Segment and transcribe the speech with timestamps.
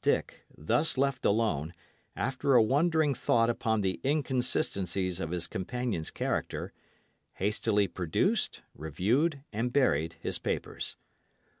[0.00, 1.74] Dick, thus left alone,
[2.14, 6.72] after a wondering thought upon the inconsistencies of his companion's character,
[7.32, 10.94] hastily produced, reviewed, and buried his papers.